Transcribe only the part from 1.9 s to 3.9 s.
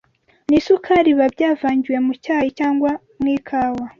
mu cyayi cyangwa mw’ikawa.